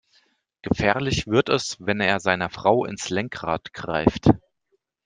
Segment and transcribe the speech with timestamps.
[0.63, 4.31] Gefährlich wird es, wenn er seiner Frau ins Lenkrad greift.